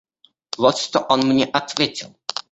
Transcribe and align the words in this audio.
Вот 0.57 0.79
что 0.79 1.01
он 1.01 1.19
мне 1.27 1.45
ответил. 1.45 2.15